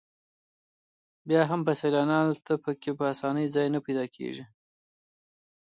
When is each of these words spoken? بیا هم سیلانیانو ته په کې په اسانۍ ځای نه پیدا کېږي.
بیا 1.27 1.41
هم 1.49 1.61
سیلانیانو 1.81 2.35
ته 2.45 2.53
په 2.63 2.71
کې 2.81 2.91
په 2.97 3.03
اسانۍ 3.13 3.45
ځای 3.55 3.67
نه 3.73 3.79
پیدا 3.85 4.05
کېږي. 4.15 4.43